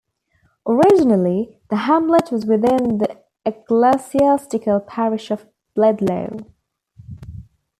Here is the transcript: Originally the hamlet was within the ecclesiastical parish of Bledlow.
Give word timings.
Originally 0.65 1.59
the 1.69 1.75
hamlet 1.75 2.31
was 2.31 2.43
within 2.43 2.97
the 2.97 3.21
ecclesiastical 3.45 4.79
parish 4.79 5.29
of 5.29 5.45
Bledlow. 5.75 6.43